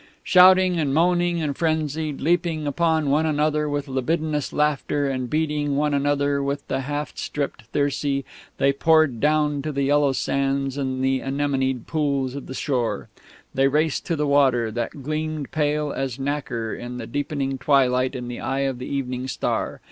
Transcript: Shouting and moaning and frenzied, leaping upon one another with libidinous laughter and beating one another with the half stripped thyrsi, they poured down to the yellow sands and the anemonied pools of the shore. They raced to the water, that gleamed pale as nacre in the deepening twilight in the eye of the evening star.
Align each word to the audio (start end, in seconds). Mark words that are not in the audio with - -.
Shouting 0.23 0.79
and 0.79 0.95
moaning 0.95 1.43
and 1.43 1.55
frenzied, 1.55 2.21
leaping 2.21 2.65
upon 2.65 3.11
one 3.11 3.27
another 3.27 3.69
with 3.69 3.87
libidinous 3.87 4.51
laughter 4.51 5.07
and 5.07 5.29
beating 5.29 5.75
one 5.75 5.93
another 5.93 6.41
with 6.41 6.67
the 6.67 6.79
half 6.79 7.15
stripped 7.15 7.65
thyrsi, 7.71 8.23
they 8.57 8.73
poured 8.73 9.19
down 9.19 9.61
to 9.61 9.71
the 9.71 9.83
yellow 9.83 10.11
sands 10.11 10.75
and 10.75 11.03
the 11.05 11.19
anemonied 11.21 11.85
pools 11.85 12.33
of 12.33 12.47
the 12.47 12.55
shore. 12.55 13.09
They 13.53 13.67
raced 13.67 14.03
to 14.07 14.15
the 14.15 14.25
water, 14.25 14.71
that 14.71 15.03
gleamed 15.03 15.51
pale 15.51 15.93
as 15.93 16.17
nacre 16.17 16.73
in 16.73 16.97
the 16.97 17.05
deepening 17.05 17.59
twilight 17.59 18.15
in 18.15 18.27
the 18.27 18.39
eye 18.39 18.61
of 18.61 18.79
the 18.79 18.87
evening 18.87 19.27
star. 19.27 19.79